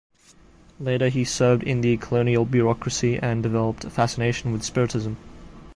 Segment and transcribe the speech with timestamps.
[0.79, 5.17] Later he served in the colonial bureaucracy and developed a fascination with spiritism.